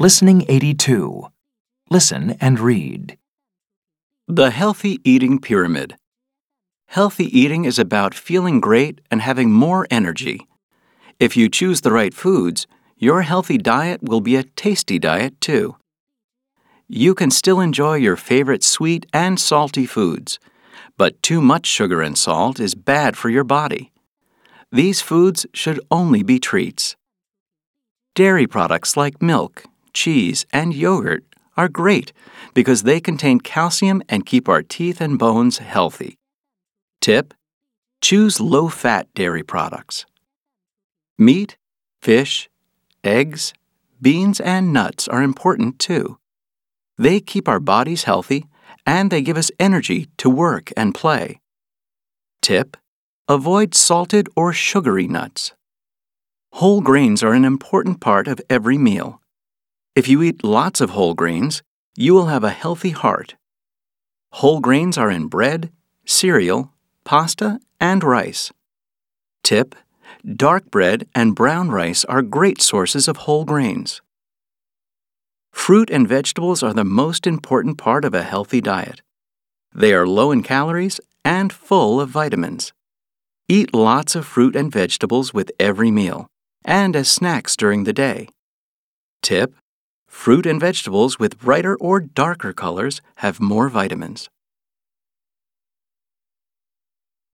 Listening 0.00 0.46
82. 0.48 1.26
Listen 1.90 2.34
and 2.40 2.58
read. 2.58 3.18
The 4.26 4.48
Healthy 4.48 4.98
Eating 5.04 5.38
Pyramid. 5.38 5.94
Healthy 6.86 7.26
eating 7.38 7.66
is 7.66 7.78
about 7.78 8.14
feeling 8.14 8.60
great 8.60 9.02
and 9.10 9.20
having 9.20 9.52
more 9.52 9.86
energy. 9.90 10.48
If 11.18 11.36
you 11.36 11.50
choose 11.50 11.82
the 11.82 11.92
right 11.92 12.14
foods, 12.14 12.66
your 12.96 13.20
healthy 13.20 13.58
diet 13.58 14.02
will 14.02 14.22
be 14.22 14.36
a 14.36 14.44
tasty 14.44 14.98
diet 14.98 15.38
too. 15.38 15.76
You 16.88 17.14
can 17.14 17.30
still 17.30 17.60
enjoy 17.60 17.96
your 17.96 18.16
favorite 18.16 18.64
sweet 18.64 19.04
and 19.12 19.38
salty 19.38 19.84
foods, 19.84 20.38
but 20.96 21.22
too 21.22 21.42
much 21.42 21.66
sugar 21.66 22.00
and 22.00 22.16
salt 22.16 22.58
is 22.58 22.74
bad 22.74 23.18
for 23.18 23.28
your 23.28 23.44
body. 23.44 23.92
These 24.72 25.02
foods 25.02 25.44
should 25.52 25.78
only 25.90 26.22
be 26.22 26.38
treats. 26.38 26.96
Dairy 28.14 28.46
products 28.46 28.96
like 28.96 29.20
milk, 29.20 29.64
cheese, 29.92 30.46
and 30.52 30.74
yogurt 30.74 31.24
are 31.56 31.68
great 31.68 32.12
because 32.54 32.82
they 32.82 33.00
contain 33.00 33.40
calcium 33.40 34.02
and 34.08 34.26
keep 34.26 34.48
our 34.48 34.62
teeth 34.62 35.00
and 35.00 35.18
bones 35.18 35.58
healthy. 35.58 36.18
Tip 37.00 37.34
Choose 38.00 38.40
low 38.40 38.68
fat 38.68 39.12
dairy 39.14 39.42
products. 39.42 40.06
Meat, 41.18 41.58
fish, 42.00 42.48
eggs, 43.04 43.52
beans, 44.00 44.40
and 44.40 44.72
nuts 44.72 45.06
are 45.06 45.22
important 45.22 45.78
too. 45.78 46.18
They 46.96 47.20
keep 47.20 47.46
our 47.46 47.60
bodies 47.60 48.04
healthy 48.04 48.46
and 48.86 49.10
they 49.10 49.20
give 49.20 49.36
us 49.36 49.50
energy 49.60 50.08
to 50.16 50.30
work 50.30 50.72
and 50.76 50.94
play. 50.94 51.40
Tip 52.40 52.76
Avoid 53.28 53.74
salted 53.74 54.28
or 54.34 54.52
sugary 54.52 55.06
nuts. 55.06 55.52
Whole 56.54 56.80
grains 56.80 57.22
are 57.22 57.32
an 57.32 57.44
important 57.44 58.00
part 58.00 58.26
of 58.26 58.40
every 58.50 58.76
meal. 58.76 59.20
If 59.96 60.06
you 60.06 60.22
eat 60.22 60.44
lots 60.44 60.80
of 60.80 60.90
whole 60.90 61.14
grains, 61.14 61.62
you 61.96 62.14
will 62.14 62.26
have 62.26 62.44
a 62.44 62.50
healthy 62.50 62.90
heart. 62.90 63.34
Whole 64.34 64.60
grains 64.60 64.96
are 64.96 65.10
in 65.10 65.26
bread, 65.26 65.72
cereal, 66.06 66.72
pasta, 67.04 67.60
and 67.80 68.04
rice. 68.04 68.52
Tip 69.42 69.74
Dark 70.24 70.70
bread 70.70 71.08
and 71.14 71.34
brown 71.34 71.70
rice 71.70 72.04
are 72.04 72.22
great 72.22 72.60
sources 72.60 73.08
of 73.08 73.18
whole 73.18 73.44
grains. 73.44 74.00
Fruit 75.50 75.90
and 75.90 76.06
vegetables 76.06 76.62
are 76.62 76.74
the 76.74 76.84
most 76.84 77.26
important 77.26 77.78
part 77.78 78.04
of 78.04 78.14
a 78.14 78.22
healthy 78.22 78.60
diet. 78.60 79.02
They 79.74 79.92
are 79.92 80.06
low 80.06 80.30
in 80.30 80.42
calories 80.42 81.00
and 81.24 81.52
full 81.52 82.00
of 82.00 82.10
vitamins. 82.10 82.72
Eat 83.48 83.74
lots 83.74 84.14
of 84.14 84.26
fruit 84.26 84.54
and 84.54 84.70
vegetables 84.70 85.34
with 85.34 85.50
every 85.58 85.90
meal 85.90 86.28
and 86.64 86.94
as 86.94 87.10
snacks 87.10 87.56
during 87.56 87.84
the 87.84 87.92
day. 87.92 88.28
Tip 89.22 89.54
Fruit 90.10 90.44
and 90.44 90.60
vegetables 90.60 91.18
with 91.18 91.38
brighter 91.38 91.76
or 91.76 92.00
darker 92.00 92.52
colors 92.52 93.00
have 93.16 93.40
more 93.40 93.70
vitamins. 93.70 94.28